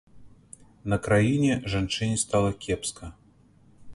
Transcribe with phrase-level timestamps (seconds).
[0.93, 3.13] На краіне жанчыне стала кепска.